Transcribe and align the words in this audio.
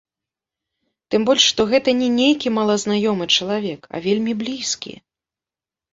Тым 1.15 1.21
больш, 1.27 1.43
што 1.51 1.61
гэта 1.73 1.93
не 2.01 2.09
нейкі 2.21 2.53
малазнаёмы 2.57 3.25
чалавек, 3.35 3.81
а 3.95 4.05
вельмі 4.07 4.33
блізкі. 4.45 4.93